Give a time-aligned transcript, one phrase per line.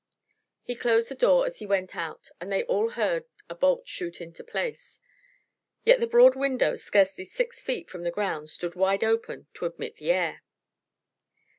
[0.63, 4.19] He closed the door as he went out and they all heard a bolt shoot
[4.19, 4.99] into place.
[5.85, 9.97] Yet the broad window, scarcely six feet from the ground, stood wide open to admit
[9.97, 10.41] the air.